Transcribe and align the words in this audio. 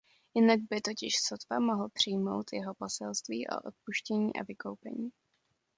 Jinak 0.33 0.59
by 0.69 0.81
totiž 0.81 1.13
sotva 1.21 1.59
mohl 1.59 1.89
přijmout 1.89 2.53
jeho 2.53 2.73
poselství 2.73 3.47
o 3.47 3.59
odpuštění 3.67 4.35
a 4.35 4.43
vykoupení. 4.43 5.09